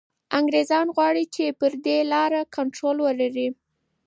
[0.39, 3.47] انګریزان غواړي چي پر دې لاره کنټرول ولري.